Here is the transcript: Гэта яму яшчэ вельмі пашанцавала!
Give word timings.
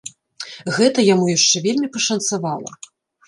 Гэта 0.77 1.03
яму 1.13 1.27
яшчэ 1.37 1.61
вельмі 1.67 1.91
пашанцавала! 1.97 2.71